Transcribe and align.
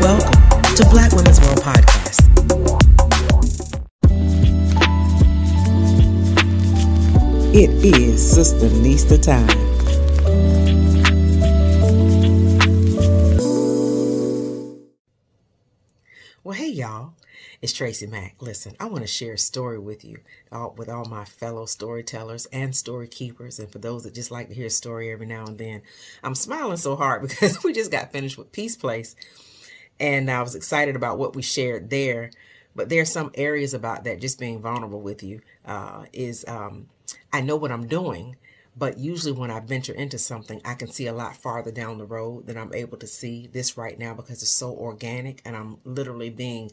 Welcome 0.00 0.62
to 0.76 0.88
Black 0.88 1.12
Women's 1.12 1.38
World 1.40 1.60
Podcast. 1.60 2.20
It 7.54 7.68
is 7.84 8.38
SistaNista 8.38 9.22
time. 9.22 9.46
Well, 16.42 16.54
hey, 16.54 16.70
y'all. 16.70 17.12
It's 17.60 17.74
TracyMac. 17.74 18.32
Listen, 18.40 18.74
I 18.80 18.86
want 18.86 19.02
to 19.02 19.06
share 19.06 19.34
a 19.34 19.38
story 19.38 19.78
with 19.78 20.02
you, 20.02 20.20
all, 20.50 20.74
with 20.78 20.88
all 20.88 21.04
my 21.04 21.26
fellow 21.26 21.66
storytellers 21.66 22.46
and 22.46 22.74
story 22.74 23.06
keepers, 23.06 23.58
and 23.58 23.70
for 23.70 23.78
those 23.78 24.04
that 24.04 24.14
just 24.14 24.30
like 24.30 24.48
to 24.48 24.54
hear 24.54 24.66
a 24.66 24.70
story 24.70 25.12
every 25.12 25.26
now 25.26 25.44
and 25.44 25.58
then. 25.58 25.82
I'm 26.24 26.34
smiling 26.34 26.78
so 26.78 26.96
hard 26.96 27.20
because 27.28 27.62
we 27.62 27.74
just 27.74 27.90
got 27.90 28.12
finished 28.12 28.38
with 28.38 28.50
Peace 28.50 28.76
Place, 28.76 29.14
and 30.00 30.30
I 30.30 30.42
was 30.42 30.54
excited 30.54 30.96
about 30.96 31.18
what 31.18 31.36
we 31.36 31.42
shared 31.42 31.90
there. 31.90 32.30
But 32.74 32.88
there 32.88 33.02
are 33.02 33.06
some 33.06 33.32
areas 33.34 33.74
about 33.74 34.04
that, 34.04 34.20
just 34.20 34.38
being 34.38 34.60
vulnerable 34.60 35.00
with 35.00 35.22
you, 35.22 35.40
uh, 35.66 36.04
is 36.12 36.44
um, 36.48 36.88
I 37.32 37.40
know 37.40 37.56
what 37.56 37.72
I'm 37.72 37.88
doing, 37.88 38.36
but 38.76 38.96
usually 38.98 39.32
when 39.32 39.50
I 39.50 39.60
venture 39.60 39.92
into 39.92 40.18
something, 40.18 40.60
I 40.64 40.74
can 40.74 40.88
see 40.88 41.06
a 41.06 41.12
lot 41.12 41.36
farther 41.36 41.72
down 41.72 41.98
the 41.98 42.04
road 42.04 42.46
than 42.46 42.56
I'm 42.56 42.72
able 42.72 42.96
to 42.98 43.06
see 43.06 43.48
this 43.52 43.76
right 43.76 43.98
now 43.98 44.14
because 44.14 44.42
it's 44.42 44.52
so 44.52 44.72
organic 44.72 45.42
and 45.44 45.56
I'm 45.56 45.78
literally 45.84 46.30
being 46.30 46.70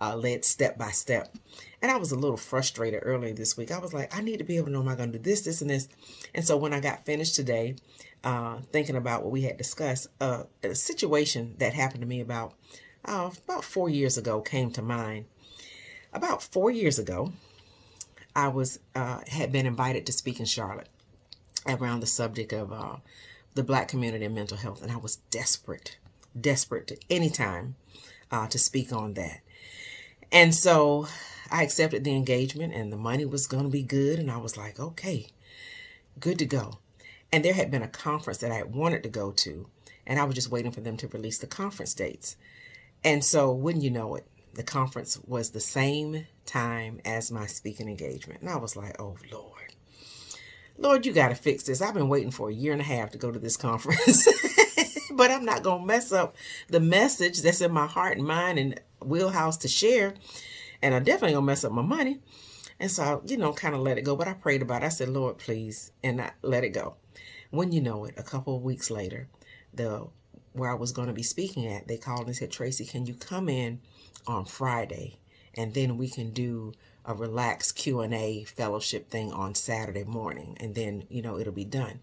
uh, 0.00 0.16
led 0.16 0.44
step 0.44 0.76
by 0.78 0.90
step. 0.90 1.34
And 1.80 1.90
I 1.90 1.96
was 1.96 2.12
a 2.12 2.18
little 2.18 2.36
frustrated 2.36 3.00
earlier 3.02 3.34
this 3.34 3.56
week. 3.56 3.70
I 3.70 3.78
was 3.78 3.92
like, 3.92 4.16
I 4.16 4.20
need 4.20 4.38
to 4.38 4.44
be 4.44 4.56
able 4.56 4.66
to 4.66 4.72
know, 4.72 4.80
am 4.80 4.88
I 4.88 4.96
going 4.96 5.12
to 5.12 5.18
do 5.18 5.22
this, 5.22 5.42
this, 5.42 5.60
and 5.60 5.70
this? 5.70 5.88
And 6.34 6.44
so 6.44 6.56
when 6.56 6.72
I 6.72 6.80
got 6.80 7.04
finished 7.04 7.34
today, 7.34 7.76
uh, 8.24 8.58
thinking 8.72 8.96
about 8.96 9.22
what 9.22 9.32
we 9.32 9.42
had 9.42 9.58
discussed, 9.58 10.08
uh, 10.20 10.44
a 10.62 10.74
situation 10.74 11.54
that 11.58 11.74
happened 11.74 12.00
to 12.00 12.06
me 12.06 12.20
about 12.20 12.54
uh, 13.04 13.30
about 13.46 13.64
four 13.64 13.90
years 13.90 14.16
ago 14.16 14.40
came 14.40 14.70
to 14.70 14.82
mind. 14.82 15.26
About 16.12 16.42
four 16.42 16.70
years 16.70 16.98
ago, 16.98 17.32
I 18.34 18.48
was 18.48 18.78
uh, 18.94 19.20
had 19.28 19.52
been 19.52 19.66
invited 19.66 20.06
to 20.06 20.12
speak 20.12 20.40
in 20.40 20.46
Charlotte 20.46 20.88
around 21.66 22.00
the 22.00 22.06
subject 22.06 22.52
of 22.52 22.72
uh, 22.72 22.96
the 23.54 23.62
black 23.62 23.88
community 23.88 24.24
and 24.24 24.34
mental 24.34 24.56
health, 24.56 24.82
and 24.82 24.90
I 24.90 24.96
was 24.96 25.16
desperate, 25.30 25.98
desperate 26.38 26.86
to 26.88 26.98
any 27.10 27.30
time 27.30 27.76
uh, 28.30 28.46
to 28.48 28.58
speak 28.58 28.92
on 28.92 29.14
that. 29.14 29.40
And 30.34 30.52
so 30.52 31.06
I 31.48 31.62
accepted 31.62 32.02
the 32.02 32.16
engagement, 32.16 32.74
and 32.74 32.92
the 32.92 32.96
money 32.96 33.24
was 33.24 33.46
going 33.46 33.62
to 33.62 33.70
be 33.70 33.84
good, 33.84 34.18
and 34.18 34.28
I 34.28 34.36
was 34.36 34.56
like, 34.56 34.80
okay, 34.80 35.28
good 36.18 36.40
to 36.40 36.44
go. 36.44 36.80
And 37.32 37.44
there 37.44 37.54
had 37.54 37.70
been 37.70 37.84
a 37.84 37.88
conference 37.88 38.38
that 38.38 38.50
I 38.50 38.56
had 38.56 38.74
wanted 38.74 39.04
to 39.04 39.08
go 39.08 39.30
to, 39.30 39.68
and 40.04 40.18
I 40.18 40.24
was 40.24 40.34
just 40.34 40.50
waiting 40.50 40.72
for 40.72 40.80
them 40.80 40.96
to 40.96 41.08
release 41.08 41.38
the 41.38 41.46
conference 41.46 41.94
dates. 41.94 42.36
And 43.04 43.24
so, 43.24 43.52
wouldn't 43.52 43.84
you 43.84 43.92
know 43.92 44.16
it, 44.16 44.26
the 44.54 44.64
conference 44.64 45.20
was 45.24 45.50
the 45.50 45.60
same 45.60 46.26
time 46.46 47.00
as 47.04 47.30
my 47.30 47.46
speaking 47.46 47.88
engagement. 47.88 48.40
And 48.40 48.50
I 48.50 48.56
was 48.56 48.76
like, 48.76 49.00
oh, 49.00 49.16
Lord. 49.30 49.74
Lord, 50.76 51.06
you 51.06 51.12
got 51.12 51.28
to 51.28 51.36
fix 51.36 51.62
this. 51.62 51.80
I've 51.80 51.94
been 51.94 52.08
waiting 52.08 52.32
for 52.32 52.50
a 52.50 52.54
year 52.54 52.72
and 52.72 52.80
a 52.80 52.84
half 52.84 53.12
to 53.12 53.18
go 53.18 53.30
to 53.30 53.38
this 53.38 53.56
conference, 53.56 54.26
but 55.12 55.30
I'm 55.30 55.44
not 55.44 55.62
going 55.62 55.82
to 55.82 55.86
mess 55.86 56.10
up 56.10 56.34
the 56.68 56.80
message 56.80 57.42
that's 57.42 57.60
in 57.60 57.70
my 57.70 57.86
heart 57.86 58.18
and 58.18 58.26
mind 58.26 58.58
and 58.58 58.80
wheelhouse 59.06 59.56
to 59.58 59.68
share. 59.68 60.14
And 60.82 60.94
I 60.94 60.98
definitely 60.98 61.34
to 61.34 61.42
mess 61.42 61.64
up 61.64 61.72
my 61.72 61.82
money. 61.82 62.20
And 62.80 62.90
so, 62.90 63.02
I, 63.02 63.18
you 63.26 63.36
know, 63.36 63.52
kind 63.52 63.74
of 63.74 63.80
let 63.80 63.98
it 63.98 64.02
go. 64.02 64.16
But 64.16 64.28
I 64.28 64.34
prayed 64.34 64.62
about 64.62 64.82
it. 64.82 64.86
I 64.86 64.90
said, 64.90 65.08
Lord, 65.08 65.38
please. 65.38 65.92
And 66.02 66.20
I 66.20 66.32
let 66.42 66.64
it 66.64 66.70
go. 66.70 66.96
When 67.50 67.72
you 67.72 67.80
know 67.80 68.04
it, 68.04 68.14
a 68.16 68.22
couple 68.22 68.56
of 68.56 68.62
weeks 68.62 68.90
later, 68.90 69.28
the 69.72 70.08
where 70.52 70.70
I 70.70 70.74
was 70.74 70.92
going 70.92 71.08
to 71.08 71.14
be 71.14 71.22
speaking 71.22 71.66
at, 71.66 71.88
they 71.88 71.96
called 71.96 72.26
and 72.26 72.36
said, 72.36 72.50
Tracy, 72.50 72.84
can 72.84 73.06
you 73.06 73.14
come 73.14 73.48
in 73.48 73.80
on 74.26 74.44
Friday? 74.44 75.18
And 75.54 75.74
then 75.74 75.98
we 75.98 76.08
can 76.08 76.30
do 76.30 76.72
a 77.04 77.12
relaxed 77.12 77.76
Q&A 77.76 78.44
fellowship 78.44 79.10
thing 79.10 79.32
on 79.32 79.54
Saturday 79.54 80.04
morning 80.04 80.56
and 80.60 80.74
then, 80.74 81.04
you 81.10 81.22
know, 81.22 81.38
it'll 81.38 81.52
be 81.52 81.64
done. 81.64 82.00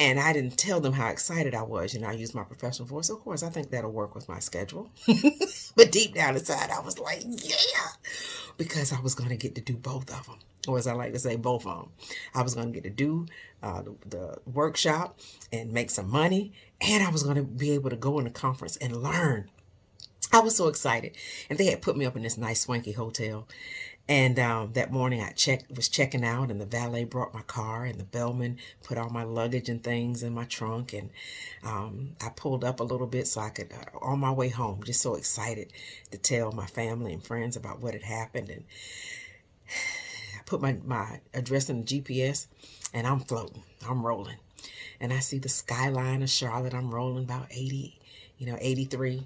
And 0.00 0.18
I 0.18 0.32
didn't 0.32 0.56
tell 0.56 0.80
them 0.80 0.94
how 0.94 1.08
excited 1.10 1.54
I 1.54 1.62
was. 1.62 1.92
You 1.92 2.00
know, 2.00 2.08
I 2.08 2.12
used 2.12 2.34
my 2.34 2.42
professional 2.42 2.88
voice. 2.88 3.10
Of 3.10 3.20
course, 3.20 3.42
I 3.42 3.50
think 3.50 3.70
that'll 3.70 3.92
work 3.92 4.14
with 4.14 4.30
my 4.30 4.38
schedule. 4.38 4.90
but 5.76 5.92
deep 5.92 6.14
down 6.14 6.36
inside, 6.36 6.70
I 6.70 6.80
was 6.80 6.98
like, 6.98 7.22
yeah, 7.22 7.88
because 8.56 8.94
I 8.94 9.00
was 9.00 9.14
going 9.14 9.28
to 9.28 9.36
get 9.36 9.54
to 9.56 9.60
do 9.60 9.76
both 9.76 10.10
of 10.10 10.26
them. 10.26 10.38
Or 10.66 10.78
as 10.78 10.86
I 10.86 10.94
like 10.94 11.12
to 11.12 11.18
say, 11.18 11.36
both 11.36 11.66
of 11.66 11.76
them. 11.76 11.90
I 12.34 12.42
was 12.42 12.54
going 12.54 12.72
to 12.72 12.72
get 12.72 12.84
to 12.84 12.90
do 12.90 13.26
uh, 13.62 13.82
the, 13.82 13.94
the 14.08 14.38
workshop 14.50 15.20
and 15.52 15.70
make 15.70 15.90
some 15.90 16.10
money. 16.10 16.52
And 16.80 17.04
I 17.04 17.10
was 17.10 17.22
going 17.22 17.36
to 17.36 17.42
be 17.42 17.72
able 17.72 17.90
to 17.90 17.96
go 17.96 18.18
in 18.18 18.24
the 18.24 18.30
conference 18.30 18.78
and 18.78 19.02
learn 19.02 19.50
I 20.32 20.40
was 20.40 20.56
so 20.56 20.68
excited. 20.68 21.16
And 21.48 21.58
they 21.58 21.66
had 21.66 21.82
put 21.82 21.96
me 21.96 22.06
up 22.06 22.16
in 22.16 22.22
this 22.22 22.38
nice 22.38 22.60
swanky 22.60 22.92
hotel. 22.92 23.48
And 24.10 24.40
um, 24.40 24.72
that 24.72 24.90
morning 24.90 25.22
I 25.22 25.30
checked 25.30 25.70
was 25.70 25.88
checking 25.88 26.24
out 26.24 26.50
and 26.50 26.60
the 26.60 26.66
valet 26.66 27.04
brought 27.04 27.32
my 27.32 27.42
car 27.42 27.84
and 27.84 27.96
the 27.96 28.04
bellman 28.04 28.58
put 28.82 28.98
all 28.98 29.08
my 29.08 29.22
luggage 29.22 29.68
and 29.68 29.84
things 29.84 30.24
in 30.24 30.34
my 30.34 30.46
trunk 30.46 30.92
and 30.92 31.10
um, 31.62 32.16
I 32.20 32.30
pulled 32.30 32.64
up 32.64 32.80
a 32.80 32.82
little 32.82 33.06
bit 33.06 33.28
so 33.28 33.40
I 33.40 33.50
could 33.50 33.72
uh, 33.72 33.98
on 33.98 34.18
my 34.18 34.32
way 34.32 34.48
home 34.48 34.82
just 34.82 35.00
so 35.00 35.14
excited 35.14 35.72
to 36.10 36.18
tell 36.18 36.50
my 36.50 36.66
family 36.66 37.12
and 37.12 37.22
friends 37.22 37.54
about 37.54 37.78
what 37.78 37.94
had 37.94 38.02
happened. 38.02 38.50
And 38.50 38.64
I 39.68 40.42
put 40.44 40.60
my, 40.60 40.78
my 40.84 41.20
address 41.32 41.70
in 41.70 41.84
the 41.84 42.00
GPS 42.00 42.48
and 42.92 43.06
I'm 43.06 43.20
floating 43.20 43.62
I'm 43.88 44.04
rolling. 44.04 44.38
And 44.98 45.12
I 45.12 45.20
see 45.20 45.38
the 45.38 45.48
skyline 45.48 46.24
of 46.24 46.30
Charlotte 46.30 46.74
I'm 46.74 46.92
rolling 46.92 47.22
about 47.22 47.46
80 47.52 47.96
you 48.38 48.46
know 48.46 48.58
83 48.60 49.24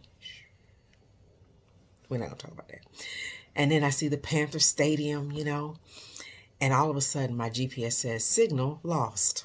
we're 2.10 2.18
not 2.18 2.30
to 2.30 2.36
talk 2.36 2.52
about 2.52 2.68
that. 2.68 2.80
And 3.56 3.70
then 3.70 3.84
I 3.84 3.90
see 3.90 4.08
the 4.08 4.16
Panther 4.16 4.58
Stadium, 4.58 5.30
you 5.32 5.44
know, 5.44 5.76
and 6.60 6.72
all 6.72 6.90
of 6.90 6.96
a 6.96 7.00
sudden 7.00 7.36
my 7.36 7.50
GPS 7.50 7.92
says 7.92 8.24
signal 8.24 8.80
lost. 8.82 9.44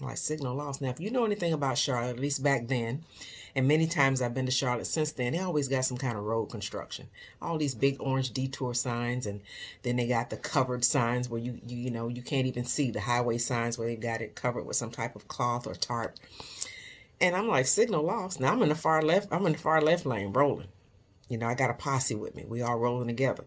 Like 0.00 0.16
signal 0.16 0.54
lost. 0.54 0.80
Now, 0.80 0.90
if 0.90 1.00
you 1.00 1.10
know 1.10 1.24
anything 1.24 1.52
about 1.52 1.76
Charlotte, 1.76 2.10
at 2.10 2.20
least 2.20 2.42
back 2.42 2.68
then, 2.68 3.04
and 3.56 3.66
many 3.66 3.88
times 3.88 4.22
I've 4.22 4.34
been 4.34 4.46
to 4.46 4.52
Charlotte 4.52 4.86
since 4.86 5.10
then, 5.10 5.32
they 5.32 5.40
always 5.40 5.66
got 5.66 5.84
some 5.84 5.96
kind 5.96 6.16
of 6.16 6.22
road 6.22 6.46
construction. 6.46 7.08
All 7.42 7.58
these 7.58 7.74
big 7.74 7.96
orange 7.98 8.30
detour 8.30 8.74
signs, 8.74 9.26
and 9.26 9.40
then 9.82 9.96
they 9.96 10.06
got 10.06 10.30
the 10.30 10.36
covered 10.36 10.84
signs 10.84 11.28
where 11.28 11.40
you 11.40 11.60
you 11.66 11.76
you 11.76 11.90
know 11.90 12.06
you 12.06 12.22
can't 12.22 12.46
even 12.46 12.64
see 12.64 12.92
the 12.92 13.00
highway 13.00 13.38
signs 13.38 13.76
where 13.76 13.88
they've 13.88 13.98
got 13.98 14.20
it 14.20 14.36
covered 14.36 14.64
with 14.64 14.76
some 14.76 14.92
type 14.92 15.16
of 15.16 15.26
cloth 15.26 15.66
or 15.66 15.74
tarp. 15.74 16.14
And 17.20 17.34
I'm 17.34 17.48
like, 17.48 17.66
signal 17.66 18.04
lost. 18.04 18.38
Now 18.38 18.52
I'm 18.52 18.62
in 18.62 18.68
the 18.68 18.76
far 18.76 19.02
left. 19.02 19.32
I'm 19.32 19.44
in 19.46 19.52
the 19.52 19.58
far 19.58 19.80
left 19.80 20.06
lane 20.06 20.32
rolling. 20.32 20.68
You 21.28 21.38
know, 21.38 21.46
I 21.46 21.54
got 21.54 21.70
a 21.70 21.74
posse 21.74 22.14
with 22.14 22.34
me. 22.34 22.44
We 22.46 22.62
all 22.62 22.78
rolling 22.78 23.08
together. 23.08 23.44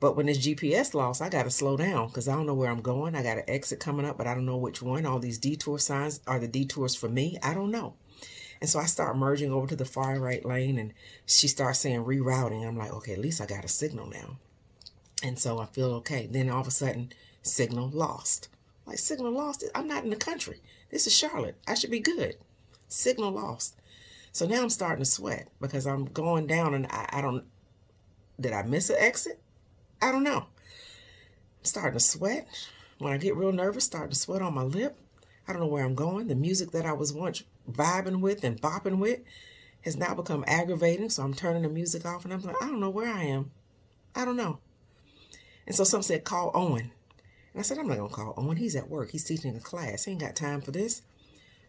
But 0.00 0.16
when 0.16 0.26
this 0.26 0.44
GPS 0.46 0.92
lost, 0.92 1.22
I 1.22 1.28
got 1.28 1.44
to 1.44 1.50
slow 1.50 1.76
down 1.76 2.08
because 2.08 2.28
I 2.28 2.34
don't 2.34 2.46
know 2.46 2.54
where 2.54 2.70
I'm 2.70 2.82
going. 2.82 3.14
I 3.14 3.22
got 3.22 3.38
an 3.38 3.44
exit 3.48 3.80
coming 3.80 4.04
up, 4.04 4.18
but 4.18 4.26
I 4.26 4.34
don't 4.34 4.44
know 4.44 4.56
which 4.56 4.82
one. 4.82 5.06
All 5.06 5.18
these 5.18 5.38
detour 5.38 5.78
signs 5.78 6.20
are 6.26 6.38
the 6.38 6.48
detours 6.48 6.94
for 6.94 7.08
me. 7.08 7.38
I 7.42 7.54
don't 7.54 7.70
know. 7.70 7.94
And 8.60 8.68
so 8.68 8.78
I 8.78 8.86
start 8.86 9.16
merging 9.16 9.52
over 9.52 9.66
to 9.66 9.76
the 9.76 9.84
far 9.84 10.18
right 10.18 10.44
lane 10.44 10.78
and 10.78 10.92
she 11.26 11.48
starts 11.48 11.80
saying 11.80 12.04
rerouting. 12.04 12.66
I'm 12.66 12.76
like, 12.76 12.92
okay, 12.92 13.12
at 13.12 13.18
least 13.18 13.40
I 13.40 13.46
got 13.46 13.64
a 13.64 13.68
signal 13.68 14.06
now. 14.06 14.38
And 15.22 15.38
so 15.38 15.58
I 15.58 15.66
feel 15.66 15.92
okay. 15.94 16.26
Then 16.30 16.50
all 16.50 16.60
of 16.60 16.66
a 16.66 16.70
sudden, 16.70 17.12
signal 17.42 17.88
lost. 17.88 18.48
Like, 18.86 18.98
signal 18.98 19.32
lost? 19.32 19.64
I'm 19.74 19.88
not 19.88 20.04
in 20.04 20.10
the 20.10 20.16
country. 20.16 20.60
This 20.90 21.06
is 21.06 21.16
Charlotte. 21.16 21.56
I 21.66 21.74
should 21.74 21.90
be 21.90 22.00
good. 22.00 22.36
Signal 22.88 23.32
lost. 23.32 23.74
So 24.34 24.46
now 24.46 24.62
I'm 24.62 24.68
starting 24.68 25.04
to 25.04 25.08
sweat 25.08 25.46
because 25.60 25.86
I'm 25.86 26.06
going 26.06 26.48
down 26.48 26.74
and 26.74 26.88
I, 26.88 27.08
I 27.12 27.20
don't, 27.20 27.44
did 28.40 28.52
I 28.52 28.64
miss 28.64 28.90
an 28.90 28.96
exit? 28.98 29.40
I 30.02 30.10
don't 30.10 30.24
know. 30.24 30.38
I'm 30.38 31.64
starting 31.64 31.96
to 31.96 32.04
sweat. 32.04 32.48
When 32.98 33.12
I 33.12 33.16
get 33.16 33.36
real 33.36 33.52
nervous, 33.52 33.84
starting 33.84 34.10
to 34.10 34.16
sweat 34.16 34.42
on 34.42 34.52
my 34.52 34.64
lip. 34.64 34.98
I 35.46 35.52
don't 35.52 35.62
know 35.62 35.68
where 35.68 35.84
I'm 35.84 35.94
going. 35.94 36.26
The 36.26 36.34
music 36.34 36.72
that 36.72 36.84
I 36.84 36.94
was 36.94 37.12
once 37.12 37.44
vibing 37.70 38.20
with 38.20 38.42
and 38.42 38.60
bopping 38.60 38.98
with 38.98 39.20
has 39.82 39.96
now 39.96 40.14
become 40.14 40.44
aggravating. 40.48 41.10
So 41.10 41.22
I'm 41.22 41.34
turning 41.34 41.62
the 41.62 41.68
music 41.68 42.04
off 42.04 42.24
and 42.24 42.34
I'm 42.34 42.42
like, 42.42 42.60
I 42.60 42.66
don't 42.66 42.80
know 42.80 42.90
where 42.90 43.14
I 43.14 43.22
am. 43.22 43.52
I 44.16 44.24
don't 44.24 44.36
know. 44.36 44.58
And 45.64 45.76
so 45.76 45.84
some 45.84 46.02
said, 46.02 46.24
call 46.24 46.50
Owen. 46.54 46.90
And 47.52 47.60
I 47.60 47.62
said, 47.62 47.78
I'm 47.78 47.86
not 47.86 47.98
going 47.98 48.10
to 48.10 48.14
call 48.16 48.34
Owen. 48.36 48.56
He's 48.56 48.74
at 48.74 48.90
work. 48.90 49.12
He's 49.12 49.22
teaching 49.22 49.54
a 49.54 49.60
class. 49.60 50.04
He 50.04 50.10
ain't 50.10 50.20
got 50.20 50.34
time 50.34 50.60
for 50.60 50.72
this. 50.72 51.02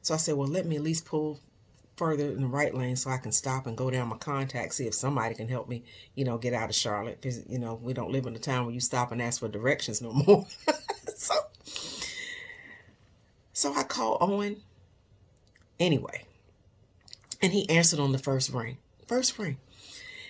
So 0.02 0.16
I 0.16 0.18
said, 0.18 0.34
well, 0.34 0.48
let 0.48 0.66
me 0.66 0.78
at 0.78 0.82
least 0.82 1.06
pull 1.06 1.42
further 1.96 2.26
in 2.26 2.42
the 2.42 2.48
right 2.48 2.74
lane 2.74 2.96
so 2.96 3.10
I 3.10 3.18
can 3.18 3.32
stop 3.32 3.68
and 3.68 3.78
go 3.78 3.90
down 3.90 4.10
my 4.10 4.18
contact, 4.18 4.74
see 4.74 4.88
if 4.88 4.94
somebody 4.94 5.36
can 5.36 5.48
help 5.48 5.70
me, 5.70 5.84
you 6.14 6.26
know, 6.26 6.38
get 6.38 6.54
out 6.54 6.70
of 6.70 6.76
Charlotte. 6.76 7.20
Because, 7.22 7.48
you 7.48 7.60
know, 7.60 7.76
we 7.82 7.94
don't 7.94 8.12
live 8.12 8.26
in 8.26 8.36
a 8.36 8.40
town 8.40 8.66
where 8.66 8.74
you 8.74 8.82
stop 8.82 9.12
and 9.12 9.22
ask 9.22 9.40
for 9.40 9.48
directions 9.48 10.02
no 10.02 10.12
more. 10.28 10.46
so, 11.16 11.36
so 13.54 13.74
I 13.74 13.84
called 13.84 14.18
Owen 14.22 14.62
anyway. 15.80 16.26
And 17.42 17.54
he 17.54 17.70
answered 17.70 18.00
on 18.00 18.12
the 18.12 18.18
first 18.20 18.52
ring. 18.52 18.78
First 19.08 19.38
ring. 19.38 19.58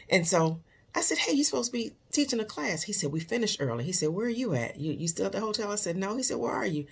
And 0.10 0.28
so 0.28 0.60
I 0.94 1.02
said, 1.02 1.20
Hey, 1.20 1.34
you 1.34 1.44
supposed 1.44 1.72
to 1.72 1.78
be 1.78 1.94
teaching 2.12 2.40
a 2.40 2.46
class. 2.46 2.84
He 2.84 2.94
said, 2.94 3.12
We 3.12 3.20
finished 3.20 3.58
early. 3.60 3.84
He 3.84 3.92
said, 3.92 4.10
Where 4.10 4.28
are 4.28 4.30
you 4.30 4.54
at? 4.54 4.78
You 4.80 4.94
you 4.94 5.08
still 5.08 5.28
at 5.28 5.32
the 5.32 5.40
hotel? 5.40 5.72
I 5.72 5.76
said, 5.76 5.98
No. 5.98 6.16
He 6.16 6.24
said, 6.24 6.38
Where 6.38 6.52
are 6.52 6.66
you? 6.66 6.86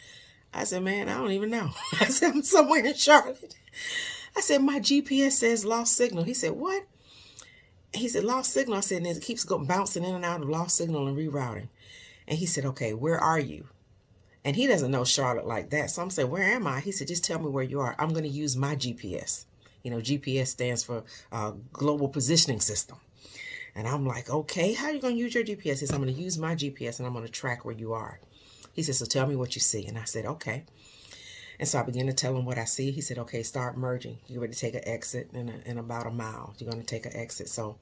I 0.54 0.64
said, 0.66 0.84
Man, 0.84 1.10
I 1.10 1.18
don't 1.18 1.32
even 1.32 1.50
know. 1.50 1.72
I 2.00 2.06
said, 2.06 2.32
I'm 2.32 2.44
somewhere 2.44 2.86
in 2.86 2.94
Charlotte. 2.94 3.56
I 4.36 4.42
said, 4.42 4.62
my 4.62 4.80
GPS 4.80 5.34
says 5.34 5.66
lost 5.66 5.96
signal. 5.96 6.24
He 6.24 6.34
said, 6.34 6.54
what? 6.54 6.84
He 7.94 8.08
said, 8.08 8.24
lost 8.24 8.52
signal. 8.52 8.78
I 8.78 8.82
said, 8.82 9.04
and 9.04 9.08
it 9.08 9.22
keeps 9.22 9.44
going 9.44 9.66
bouncing 9.66 10.04
in 10.04 10.16
and 10.16 10.26
out 10.26 10.42
of 10.42 10.50
lost 10.50 10.78
signal 10.78 11.08
and 11.08 11.18
rerouting. 11.18 11.68
And 12.28 12.40
he 12.40 12.46
said, 12.46 12.66
okay, 12.66 12.94
where 12.94 13.20
are 13.20 13.40
you? 13.40 13.68
And 14.46 14.56
he 14.56 14.68
doesn't 14.68 14.92
know 14.92 15.06
Charlotte 15.06 15.48
like 15.48 15.70
that. 15.70 15.92
So 15.92 16.02
I'm 16.02 16.10
saying, 16.10 16.30
where 16.30 16.44
am 16.44 16.68
I? 16.68 16.80
He 16.80 16.92
said, 16.92 17.08
just 17.08 17.24
tell 17.24 17.40
me 17.40 17.50
where 17.50 17.64
you 17.64 17.80
are. 17.80 17.96
I'm 17.98 18.10
going 18.10 18.24
to 18.24 18.30
use 18.30 18.58
my 18.58 18.76
GPS. 18.76 19.46
You 19.84 19.92
know, 19.92 19.98
GPS 19.98 20.48
stands 20.48 20.84
for 20.84 21.04
uh, 21.32 21.54
Global 21.72 22.08
Positioning 22.10 22.60
System. 22.60 22.98
And 23.76 23.88
I'm 23.88 24.06
like, 24.06 24.30
okay, 24.30 24.74
how 24.74 24.88
are 24.88 24.94
you 24.94 25.00
going 25.00 25.16
to 25.16 25.20
use 25.20 25.34
your 25.34 25.44
GPS? 25.44 25.64
He 25.64 25.76
says, 25.76 25.92
I'm 25.92 26.02
going 26.02 26.14
to 26.14 26.22
use 26.22 26.38
my 26.38 26.56
GPS 26.56 27.00
and 27.00 27.08
I'm 27.08 27.14
going 27.14 27.26
to 27.26 27.32
track 27.32 27.66
where 27.66 27.76
you 27.76 27.94
are. 27.94 28.20
He 28.74 28.84
said, 28.84 28.96
so 28.96 29.06
tell 29.06 29.28
me 29.28 29.36
what 29.36 29.56
you 29.56 29.62
see. 29.62 29.86
And 29.86 29.98
I 29.98 30.04
said, 30.04 30.26
okay. 30.26 30.66
And 31.60 31.68
so 31.68 31.80
I 31.80 31.84
began 31.84 32.08
to 32.08 32.14
tell 32.14 32.36
him 32.36 32.46
what 32.46 32.58
I 32.58 32.66
see. 32.66 32.92
He 32.92 33.02
said, 33.02 33.20
okay, 33.20 33.44
start 33.44 33.78
merging. 33.78 34.18
You're 34.28 34.42
ready 34.42 34.54
to 34.54 34.60
take 34.60 34.76
an 34.76 34.88
exit 34.88 35.30
in, 35.34 35.50
a, 35.50 35.70
in 35.70 35.78
about 35.78 36.08
a 36.08 36.12
mile. 36.12 36.56
You're 36.58 36.70
going 36.70 36.82
to 36.84 36.88
take 36.88 37.06
an 37.06 37.16
exit. 37.16 37.50
So 37.50 37.78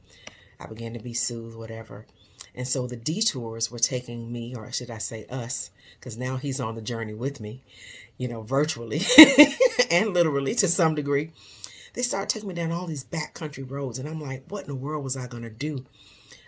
I 0.60 0.68
began 0.68 0.94
to 0.94 1.00
be 1.00 1.14
soothed, 1.14 1.56
whatever. 1.56 2.06
And 2.54 2.68
so 2.68 2.86
the 2.86 2.98
detours 2.98 3.72
were 3.72 3.80
taking 3.80 4.32
me, 4.32 4.54
or 4.56 4.72
should 4.72 4.92
I 4.92 4.98
say 4.98 5.26
us, 5.30 5.72
because 6.00 6.18
now 6.18 6.38
he's 6.38 6.60
on 6.60 6.76
the 6.76 6.82
journey 6.82 7.14
with 7.14 7.40
me, 7.40 7.62
you 8.18 8.28
know, 8.28 8.42
virtually 8.42 9.02
and 9.92 10.14
literally 10.14 10.54
to 10.56 10.68
some 10.68 10.96
degree. 10.96 11.32
They 11.94 12.02
started 12.02 12.30
taking 12.30 12.50
me 12.50 12.56
down 12.56 12.72
all 12.72 12.88
these 12.88 13.04
backcountry 13.04 13.70
roads. 13.70 14.00
And 14.00 14.08
I'm 14.08 14.22
like, 14.22 14.44
what 14.50 14.64
in 14.64 14.68
the 14.68 14.76
world 14.76 15.04
was 15.04 15.18
I 15.18 15.28
going 15.28 15.44
to 15.44 15.50
do? 15.50 15.86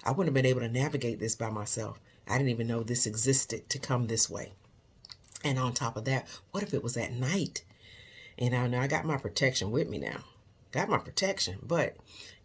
I 0.03 0.11
wouldn't 0.11 0.27
have 0.27 0.33
been 0.33 0.49
able 0.49 0.61
to 0.61 0.69
navigate 0.69 1.19
this 1.19 1.35
by 1.35 1.49
myself. 1.49 1.99
I 2.27 2.37
didn't 2.37 2.51
even 2.51 2.67
know 2.67 2.83
this 2.83 3.05
existed 3.05 3.69
to 3.69 3.79
come 3.79 4.07
this 4.07 4.29
way. 4.29 4.53
And 5.43 5.59
on 5.59 5.73
top 5.73 5.97
of 5.97 6.05
that, 6.05 6.27
what 6.51 6.63
if 6.63 6.73
it 6.73 6.83
was 6.83 6.95
at 6.97 7.11
night? 7.11 7.63
And 8.37 8.55
I 8.55 8.67
know 8.67 8.79
I 8.79 8.87
got 8.87 9.05
my 9.05 9.17
protection 9.17 9.71
with 9.71 9.89
me 9.89 9.97
now. 9.97 10.23
Got 10.71 10.89
my 10.89 10.97
protection, 10.97 11.59
but 11.61 11.95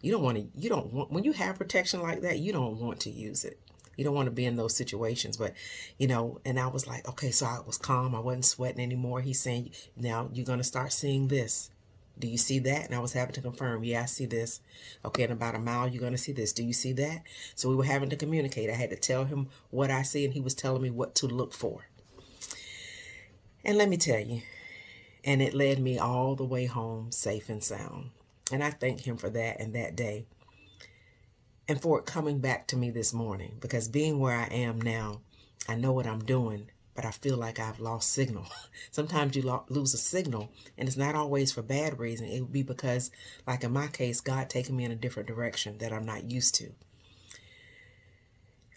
you 0.01 0.11
don't 0.11 0.21
want 0.21 0.37
to, 0.37 0.47
you 0.55 0.69
don't 0.69 0.93
want, 0.93 1.11
when 1.11 1.23
you 1.23 1.31
have 1.31 1.57
protection 1.57 2.01
like 2.01 2.21
that, 2.21 2.37
you 2.39 2.53
don't 2.53 2.79
want 2.79 2.99
to 3.01 3.09
use 3.09 3.43
it. 3.43 3.59
You 3.97 4.05
don't 4.05 4.13
want 4.13 4.27
to 4.27 4.31
be 4.31 4.45
in 4.45 4.55
those 4.55 4.75
situations. 4.75 5.35
But, 5.35 5.55
you 5.97 6.07
know, 6.07 6.39
and 6.45 6.59
I 6.59 6.67
was 6.67 6.87
like, 6.87 7.07
okay, 7.09 7.31
so 7.31 7.45
I 7.45 7.59
was 7.65 7.77
calm. 7.77 8.15
I 8.15 8.19
wasn't 8.19 8.45
sweating 8.45 8.81
anymore. 8.81 9.21
He's 9.21 9.41
saying, 9.41 9.71
now 9.97 10.29
you're 10.31 10.45
going 10.45 10.59
to 10.59 10.63
start 10.63 10.93
seeing 10.93 11.27
this. 11.27 11.69
Do 12.17 12.27
you 12.27 12.37
see 12.37 12.59
that? 12.59 12.85
And 12.85 12.95
I 12.95 12.99
was 12.99 13.13
having 13.13 13.33
to 13.33 13.41
confirm, 13.41 13.83
yeah, 13.83 14.03
I 14.03 14.05
see 14.05 14.25
this. 14.25 14.61
Okay, 15.03 15.23
in 15.23 15.31
about 15.31 15.55
a 15.55 15.59
mile, 15.59 15.87
you're 15.87 15.99
going 15.99 16.11
to 16.11 16.17
see 16.17 16.31
this. 16.31 16.53
Do 16.53 16.63
you 16.63 16.73
see 16.73 16.93
that? 16.93 17.23
So 17.55 17.67
we 17.67 17.75
were 17.75 17.83
having 17.83 18.09
to 18.09 18.15
communicate. 18.15 18.69
I 18.69 18.73
had 18.73 18.91
to 18.91 18.95
tell 18.95 19.25
him 19.25 19.47
what 19.69 19.89
I 19.89 20.03
see, 20.03 20.23
and 20.23 20.33
he 20.33 20.39
was 20.39 20.53
telling 20.53 20.81
me 20.81 20.91
what 20.91 21.15
to 21.15 21.27
look 21.27 21.53
for. 21.53 21.85
And 23.63 23.77
let 23.77 23.89
me 23.89 23.97
tell 23.97 24.19
you, 24.19 24.41
and 25.25 25.41
it 25.41 25.53
led 25.53 25.79
me 25.79 25.99
all 25.99 26.35
the 26.35 26.45
way 26.45 26.65
home 26.65 27.11
safe 27.11 27.49
and 27.49 27.63
sound. 27.63 28.11
And 28.51 28.63
I 28.63 28.71
thank 28.71 29.01
him 29.01 29.17
for 29.17 29.29
that 29.29 29.59
and 29.59 29.75
that 29.75 29.95
day. 29.95 30.25
And 31.67 31.81
for 31.81 31.99
it 31.99 32.05
coming 32.05 32.39
back 32.39 32.67
to 32.67 32.77
me 32.77 32.89
this 32.89 33.13
morning, 33.13 33.57
because 33.59 33.87
being 33.89 34.19
where 34.19 34.35
I 34.35 34.45
am 34.45 34.81
now, 34.81 35.19
I 35.67 35.75
know 35.75 35.91
what 35.91 36.07
I'm 36.07 36.23
doing, 36.23 36.71
but 36.95 37.03
I 37.05 37.11
feel 37.11 37.37
like 37.37 37.59
I've 37.59 37.81
lost 37.81 38.11
signal. 38.11 38.45
Sometimes 38.91 39.35
you 39.35 39.41
lo- 39.41 39.65
lose 39.67 39.93
a 39.93 39.97
signal, 39.97 40.51
and 40.77 40.87
it's 40.87 40.97
not 40.97 41.13
always 41.13 41.51
for 41.51 41.61
bad 41.61 41.99
reason. 41.99 42.27
It 42.27 42.39
would 42.39 42.53
be 42.53 42.63
because, 42.63 43.11
like 43.45 43.63
in 43.63 43.73
my 43.73 43.87
case, 43.87 44.21
God 44.21 44.49
taking 44.49 44.77
me 44.77 44.85
in 44.85 44.91
a 44.91 44.95
different 44.95 45.27
direction 45.27 45.77
that 45.79 45.91
I'm 45.91 46.05
not 46.05 46.31
used 46.31 46.55
to. 46.55 46.71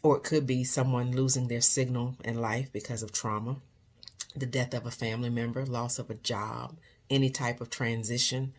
Or 0.03 0.17
it 0.17 0.25
could 0.25 0.47
be 0.47 0.65
someone 0.65 1.13
losing 1.13 1.47
their 1.47 1.61
signal 1.61 2.17
in 2.25 2.41
life 2.41 2.71
because 2.73 3.05
of 3.05 3.13
trauma 3.13 3.59
the 4.37 4.47
death 4.47 4.75
of 4.75 4.87
a 4.87 4.91
family 4.91 5.31
member, 5.31 5.65
loss 5.65 5.99
of 5.99 6.11
a 6.11 6.15
job, 6.15 6.79
any 7.11 7.31
type 7.31 7.61
of 7.61 7.71
transition 7.71 8.55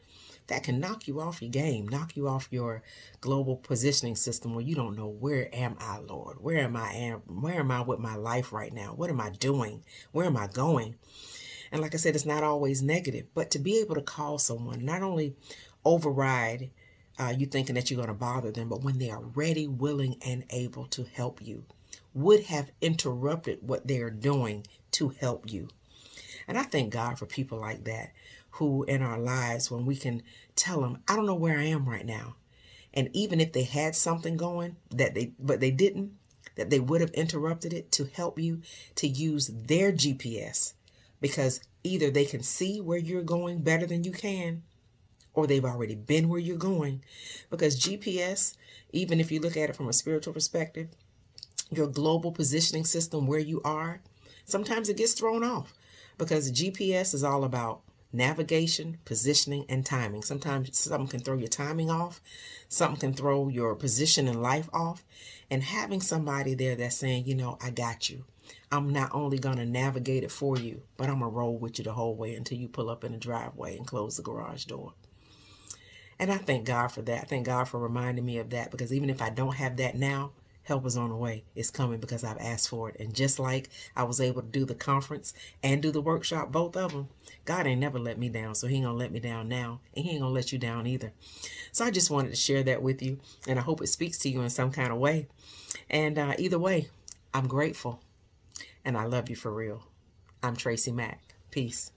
that 0.47 0.63
can 0.63 0.79
knock 0.79 1.07
you 1.07 1.21
off 1.21 1.41
your 1.41 1.51
game, 1.51 1.87
knock 1.87 2.15
you 2.15 2.27
off 2.27 2.47
your 2.51 2.83
global 3.21 3.55
positioning 3.55 4.15
system 4.15 4.53
where 4.53 4.63
you 4.63 4.75
don't 4.75 4.97
know 4.97 5.07
where 5.07 5.49
am 5.53 5.77
I, 5.79 5.99
Lord? 5.99 6.37
Where 6.41 6.59
am 6.59 6.75
I 6.75 6.93
am 6.93 7.19
where 7.27 7.59
am 7.59 7.71
I 7.71 7.81
with 7.81 7.99
my 7.99 8.15
life 8.15 8.51
right 8.51 8.73
now? 8.73 8.93
What 8.93 9.09
am 9.09 9.21
I 9.21 9.29
doing? 9.29 9.83
Where 10.11 10.25
am 10.25 10.37
I 10.37 10.47
going? 10.47 10.95
And 11.71 11.81
like 11.81 11.93
I 11.95 11.97
said, 11.97 12.15
it's 12.15 12.25
not 12.25 12.43
always 12.43 12.83
negative, 12.83 13.25
but 13.33 13.49
to 13.51 13.59
be 13.59 13.79
able 13.79 13.95
to 13.95 14.01
call 14.01 14.37
someone, 14.37 14.85
not 14.85 15.01
only 15.01 15.35
override 15.83 16.69
uh, 17.19 17.33
you 17.35 17.45
thinking 17.45 17.75
that 17.75 17.89
you're 17.89 17.97
going 17.97 18.07
to 18.07 18.13
bother 18.13 18.51
them, 18.51 18.69
but 18.69 18.83
when 18.83 18.97
they 18.97 19.09
are 19.09 19.21
ready, 19.21 19.67
willing, 19.67 20.17
and 20.25 20.43
able 20.49 20.85
to 20.87 21.03
help 21.03 21.41
you, 21.41 21.65
would 22.13 22.43
have 22.45 22.71
interrupted 22.81 23.59
what 23.61 23.87
they 23.87 23.99
are 23.99 24.09
doing 24.09 24.65
to 24.93 25.09
help 25.09 25.51
you. 25.51 25.67
And 26.47 26.57
I 26.57 26.63
thank 26.63 26.91
God 26.91 27.19
for 27.19 27.25
people 27.25 27.59
like 27.59 27.83
that 27.85 28.11
who 28.57 28.83
in 28.83 29.01
our 29.01 29.17
lives, 29.17 29.71
when 29.71 29.85
we 29.85 29.95
can 29.95 30.21
tell 30.55 30.81
them, 30.81 31.01
I 31.07 31.15
don't 31.15 31.25
know 31.25 31.33
where 31.33 31.57
I 31.57 31.63
am 31.63 31.89
right 31.89 32.05
now. 32.05 32.35
And 32.93 33.09
even 33.11 33.39
if 33.39 33.51
they 33.51 33.63
had 33.63 33.95
something 33.95 34.37
going 34.37 34.75
that 34.91 35.15
they, 35.15 35.31
but 35.39 35.59
they 35.59 35.71
didn't, 35.71 36.11
that 36.55 36.69
they 36.69 36.79
would 36.79 37.01
have 37.01 37.09
interrupted 37.11 37.73
it 37.73 37.91
to 37.93 38.05
help 38.05 38.37
you 38.37 38.61
to 38.95 39.07
use 39.07 39.47
their 39.47 39.91
GPS 39.91 40.73
because 41.19 41.61
either 41.83 42.11
they 42.11 42.25
can 42.25 42.43
see 42.43 42.79
where 42.79 42.99
you're 42.99 43.23
going 43.23 43.59
better 43.59 43.87
than 43.87 44.03
you 44.03 44.11
can 44.11 44.61
or 45.33 45.47
they've 45.47 45.65
already 45.65 45.95
been 45.95 46.29
where 46.29 46.39
you're 46.39 46.55
going. 46.55 47.01
Because 47.49 47.79
GPS, 47.79 48.55
even 48.91 49.19
if 49.19 49.31
you 49.31 49.39
look 49.39 49.57
at 49.57 49.71
it 49.71 49.75
from 49.75 49.89
a 49.89 49.93
spiritual 49.93 50.33
perspective, 50.33 50.89
your 51.71 51.87
global 51.87 52.31
positioning 52.31 52.85
system, 52.85 53.25
where 53.25 53.39
you 53.39 53.61
are, 53.63 54.01
sometimes 54.45 54.89
it 54.89 54.97
gets 54.97 55.13
thrown 55.13 55.43
off 55.43 55.73
because 56.17 56.51
GPS 56.51 57.13
is 57.13 57.23
all 57.23 57.43
about 57.43 57.81
navigation, 58.13 58.99
positioning, 59.05 59.65
and 59.67 59.85
timing. 59.85 60.21
Sometimes 60.21 60.77
something 60.77 61.07
can 61.07 61.19
throw 61.19 61.37
your 61.37 61.47
timing 61.47 61.89
off, 61.89 62.21
something 62.69 62.99
can 62.99 63.13
throw 63.13 63.49
your 63.49 63.75
position 63.75 64.27
in 64.27 64.41
life 64.41 64.69
off. 64.71 65.03
And 65.49 65.63
having 65.63 66.01
somebody 66.01 66.53
there 66.53 66.75
that's 66.75 66.95
saying, 66.95 67.25
you 67.25 67.35
know, 67.35 67.57
I 67.61 67.69
got 67.69 68.09
you. 68.09 68.25
I'm 68.71 68.89
not 68.89 69.13
only 69.13 69.37
going 69.37 69.57
to 69.57 69.65
navigate 69.65 70.23
it 70.23 70.31
for 70.31 70.57
you, 70.57 70.81
but 70.97 71.09
I'm 71.09 71.19
going 71.19 71.31
to 71.31 71.37
roll 71.37 71.57
with 71.57 71.77
you 71.77 71.83
the 71.83 71.93
whole 71.93 72.15
way 72.15 72.33
until 72.35 72.57
you 72.57 72.67
pull 72.67 72.89
up 72.89 73.03
in 73.03 73.11
the 73.11 73.17
driveway 73.17 73.77
and 73.77 73.85
close 73.85 74.17
the 74.17 74.23
garage 74.23 74.65
door. 74.65 74.93
And 76.19 76.31
I 76.31 76.37
thank 76.37 76.65
God 76.65 76.87
for 76.87 77.01
that. 77.03 77.29
Thank 77.29 77.45
God 77.45 77.67
for 77.67 77.79
reminding 77.79 78.25
me 78.25 78.37
of 78.37 78.49
that 78.51 78.71
because 78.71 78.93
even 78.93 79.09
if 79.09 79.21
I 79.21 79.29
don't 79.29 79.55
have 79.55 79.77
that 79.77 79.95
now, 79.95 80.31
help 80.63 80.85
is 80.85 80.97
on 80.97 81.09
the 81.09 81.15
way. 81.15 81.43
It's 81.55 81.69
coming 81.69 81.99
because 81.99 82.23
I've 82.23 82.37
asked 82.39 82.69
for 82.69 82.89
it. 82.89 82.97
And 82.99 83.13
just 83.13 83.39
like 83.39 83.69
I 83.95 84.03
was 84.03 84.19
able 84.21 84.41
to 84.41 84.47
do 84.47 84.65
the 84.65 84.75
conference 84.75 85.33
and 85.61 85.81
do 85.81 85.91
the 85.91 86.01
workshop, 86.01 86.51
both 86.51 86.75
of 86.75 86.91
them, 86.91 87.09
God 87.45 87.67
ain't 87.67 87.81
never 87.81 87.99
let 87.99 88.17
me 88.17 88.29
down. 88.29 88.55
So 88.55 88.67
he 88.67 88.77
ain't 88.77 88.85
gonna 88.85 88.97
let 88.97 89.11
me 89.11 89.19
down 89.19 89.47
now. 89.47 89.81
And 89.95 90.05
he 90.05 90.11
ain't 90.11 90.21
gonna 90.21 90.33
let 90.33 90.51
you 90.51 90.59
down 90.59 90.87
either. 90.87 91.11
So 91.71 91.85
I 91.85 91.91
just 91.91 92.09
wanted 92.09 92.29
to 92.29 92.35
share 92.35 92.63
that 92.63 92.81
with 92.81 93.01
you. 93.01 93.19
And 93.47 93.59
I 93.59 93.61
hope 93.61 93.81
it 93.81 93.87
speaks 93.87 94.17
to 94.19 94.29
you 94.29 94.41
in 94.41 94.49
some 94.49 94.71
kind 94.71 94.91
of 94.91 94.97
way. 94.97 95.27
And 95.89 96.17
uh, 96.17 96.33
either 96.37 96.59
way, 96.59 96.89
I'm 97.33 97.47
grateful. 97.47 98.01
And 98.85 98.97
I 98.97 99.05
love 99.05 99.29
you 99.29 99.35
for 99.35 99.53
real. 99.53 99.83
I'm 100.41 100.55
TracyMac. 100.55 101.17
Peace. 101.51 101.91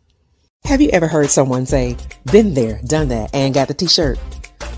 Have 0.65 0.81
you 0.81 0.91
ever 0.91 1.07
heard 1.07 1.31
someone 1.31 1.65
say, 1.67 1.97
been 2.31 2.55
there, 2.55 2.81
done 2.85 3.09
that, 3.09 3.35
and 3.35 3.55
got 3.55 3.69
the 3.69 3.75
t 3.75 3.87
shirt? 3.87 4.19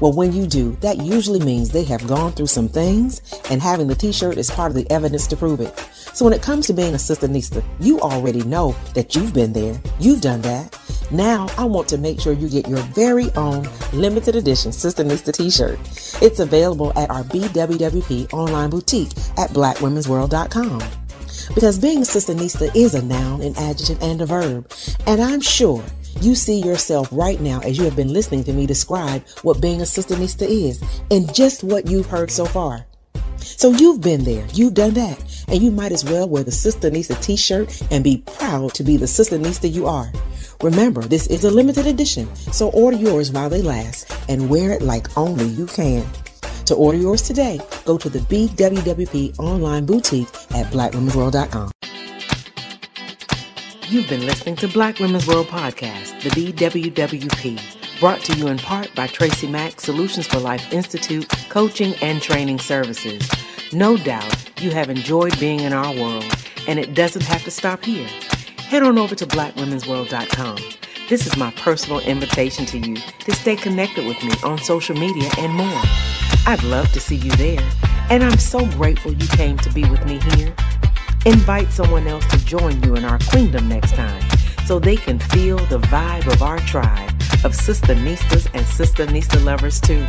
Well, 0.01 0.13
when 0.13 0.33
you 0.33 0.47
do, 0.47 0.77
that 0.81 0.99
usually 0.99 1.41
means 1.41 1.71
they 1.71 1.85
have 1.85 2.07
gone 2.07 2.33
through 2.33 2.47
some 2.47 2.69
things, 2.69 3.21
and 3.51 3.61
having 3.61 3.89
the 3.89 3.95
t 3.95 4.13
shirt 4.13 4.39
is 4.39 4.51
part 4.51 4.71
of 4.71 4.77
the 4.77 4.91
evidence 4.93 5.27
to 5.29 5.37
prove 5.37 5.61
it. 5.61 5.77
So 6.15 6.25
when 6.25 6.35
it 6.35 6.43
comes 6.43 6.67
to 6.67 6.73
being 6.73 6.95
a 6.95 6.99
Sistanista, 6.99 7.65
you 7.81 8.01
already 8.01 8.43
know 8.43 8.77
that 8.95 9.15
you've 9.15 9.35
been 9.35 9.53
there, 9.53 9.81
you've 9.99 10.21
done 10.21 10.43
that. 10.43 10.79
Now, 11.11 11.49
I 11.57 11.65
want 11.65 11.89
to 11.89 11.99
make 11.99 12.21
sure 12.21 12.33
you 12.33 12.49
get 12.49 12.69
your 12.69 12.83
very 12.95 13.33
own 13.35 13.69
limited 13.93 14.37
edition 14.37 14.71
Sistanista 14.71 15.33
t 15.33 15.51
shirt. 15.51 15.79
It's 16.23 16.39
available 16.39 16.93
at 16.99 17.11
our 17.11 17.25
BWWP 17.25 18.33
online 18.33 18.71
boutique 18.71 19.11
at 19.37 19.51
blackwomen'sworld.com. 19.51 20.83
Because 21.55 21.79
being 21.79 21.99
a 21.99 22.03
Sistanista 22.03 22.75
is 22.77 22.95
a 22.95 23.03
noun, 23.03 23.41
an 23.41 23.57
adjective, 23.57 24.03
and 24.03 24.21
a 24.21 24.27
verb. 24.27 24.71
And 25.07 25.21
I'm 25.21 25.41
sure 25.41 25.83
you 26.23 26.35
see 26.35 26.61
yourself 26.61 27.09
right 27.13 27.41
now 27.41 27.61
as 27.61 27.79
you 27.79 27.85
have 27.85 27.97
been 27.97 28.13
listening 28.13 28.45
to 28.45 28.53
me 28.53 28.67
describe 28.67 29.25
what 29.43 29.61
being 29.61 29.81
a 29.81 29.85
Sistanista 29.85 30.47
is 30.47 30.83
and 31.11 31.33
just 31.35 31.65
what 31.65 31.87
you've 31.87 32.07
heard 32.07 32.31
so 32.31 32.45
far. 32.45 32.87
So 33.37 33.71
you've 33.71 34.01
been 34.01 34.25
there, 34.25 34.47
you've 34.53 34.75
done 34.75 34.95
that, 34.95 35.45
and 35.49 35.63
you 35.63 35.71
might 35.71 35.93
as 35.93 36.05
well 36.05 36.29
wear 36.29 36.43
the 36.43 36.51
Sistanista 36.51 37.21
t-shirt 37.23 37.83
and 37.91 38.03
be 38.03 38.19
proud 38.39 38.75
to 38.75 38.83
be 38.83 38.97
the 38.97 39.07
Sistanista 39.07 39.73
you 39.73 39.87
are. 39.87 40.11
Remember, 40.63 41.03
this 41.03 41.27
is 41.29 41.45
a 41.45 41.51
limited 41.51 41.87
edition, 41.87 42.35
so 42.37 42.71
order 42.71 42.97
yours 42.97 43.31
while 43.31 43.49
they 43.49 43.63
last 43.63 44.13
and 44.29 44.51
wear 44.51 44.73
it 44.73 44.83
like 44.83 45.17
only 45.17 45.47
you 45.47 45.67
can. 45.67 46.05
To 46.67 46.75
order 46.75 46.99
yours 46.99 47.23
today, 47.23 47.61
go 47.85 47.97
to 47.97 48.09
the 48.09 48.19
BWWP 48.19 49.39
online 49.39 49.87
boutique 49.87 50.29
at 50.51 50.67
blackwomen'sworld.com. 50.67 51.71
You've 53.91 54.07
been 54.07 54.27
listening 54.27 54.55
to 54.57 54.69
Black 54.69 54.99
Women's 54.99 55.27
World 55.27 55.47
Podcast, 55.47 56.21
the 56.23 56.29
BWWP, 56.29 57.99
brought 58.01 58.21
to 58.21 58.37
you 58.37 58.49
in 58.49 58.59
part 58.59 58.95
by 58.95 59.07
TracyMac 59.07 59.81
Solutions 59.81 60.27
for 60.27 60.39
Life 60.41 60.71
Institute, 60.75 61.27
coaching 61.49 61.95
and 62.03 62.21
training 62.21 62.59
services. 62.59 63.27
No 63.73 63.97
doubt 63.97 64.61
you 64.61 64.73
have 64.73 64.91
enjoyed 64.91 65.41
being 65.41 65.61
in 65.61 65.73
our 65.73 65.95
world, 65.95 66.27
and 66.67 66.79
it 66.79 66.93
doesn't 66.93 67.25
have 67.25 67.43
to 67.45 67.51
stop 67.51 67.83
here. 67.83 68.07
Head 68.59 68.83
on 68.83 68.99
over 68.99 69.15
to 69.15 69.27
blackwomen'sworld.com 69.27 70.59
This 71.09 71.27
is 71.27 71.39
my 71.39 71.51
personal 71.53 72.01
invitation 72.01 72.67
to 72.67 72.79
you 72.79 72.97
to 72.97 73.33
stay 73.33 73.57
connected 73.57 74.07
with 74.07 74.23
me 74.23 74.35
on 74.45 74.59
social 74.59 74.97
media 74.97 75.31
and 75.39 75.55
more. 75.55 75.81
I'd 76.47 76.63
love 76.65 76.93
to 76.93 77.01
see 77.01 77.17
you 77.17 77.31
there, 77.37 77.67
and 78.11 78.23
I'm 78.23 78.39
so 78.39 78.67
grateful 78.73 79.15
you 79.15 79.29
came 79.29 79.57
to 79.57 79.73
be 79.73 79.89
with 79.89 80.05
me 80.05 80.19
here. 80.35 80.55
Invite 81.27 81.73
someone 81.73 82.07
else 82.07 82.27
to 82.29 82.45
join 82.45 82.83
you 82.83 82.95
in 82.95 83.05
our 83.05 83.19
queendom 83.31 83.69
next 83.69 83.95
time 83.95 84.23
so 84.67 84.79
they 84.79 84.97
can 84.97 85.19
feel 85.19 85.57
the 85.67 85.79
vibe 85.79 86.33
of 86.33 86.43
our 86.43 86.59
tribe 86.61 87.11
of 87.45 87.53
SistaNistas 87.53 88.47
and 88.55 88.65
SistaNista 88.65 89.45
lovers 89.45 89.81
too. 89.81 90.07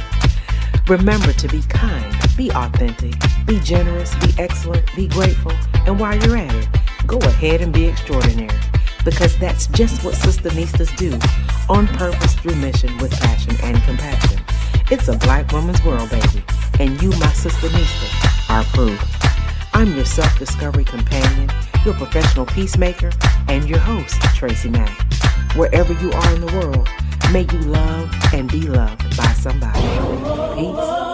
Remember 0.88 1.34
to 1.34 1.48
be 1.48 1.62
kind, 1.64 2.16
be 2.38 2.52
authentic, 2.52 3.16
be 3.46 3.60
generous, 3.60 4.14
be 4.16 4.34
excellent, 4.38 4.86
be 4.96 5.08
grateful, 5.08 5.52
and 5.86 6.00
while 6.00 6.18
you're 6.18 6.38
at 6.38 6.54
it, 6.54 6.68
go 7.08 7.18
ahead 7.18 7.62
and 7.62 7.74
be 7.74 7.86
extraordinary 7.86 8.58
because 9.04 9.38
that's 9.40 9.68
just 9.68 10.04
what 10.04 10.14
SistaNistas 10.14 10.96
do 10.96 11.12
on 11.74 11.88
purpose 11.88 12.36
through 12.36 12.56
mission 12.56 12.96
with 12.98 13.12
passion 13.20 13.56
and 13.64 13.82
compassion. 13.84 14.42
It's 14.92 15.08
a 15.08 15.18
black 15.18 15.52
woman's 15.52 15.84
world, 15.84 16.10
baby, 16.10 16.44
and 16.80 17.02
you, 17.02 17.10
my 17.12 17.28
SistaNista, 17.28 18.50
are 18.50 18.64
proof. 18.66 19.19
I'm 19.80 19.96
your 19.96 20.04
self 20.04 20.38
discovery 20.38 20.84
companion, 20.84 21.50
your 21.86 21.94
professional 21.94 22.46
peacemaker, 22.46 23.12
and 23.48 23.70
your 23.70 23.80
host, 23.80 24.16
TracyMac. 24.36 25.56
Wherever 25.56 25.94
you 25.94 26.12
are 26.12 26.36
in 26.36 26.42
the 26.42 26.54
world, 26.54 26.90
may 27.32 27.44
you 27.44 27.66
love 27.66 28.14
and 28.34 28.52
be 28.52 28.64
loved 28.64 29.16
by 29.16 29.32
somebody. 29.32 29.80
Peace. 30.60 31.09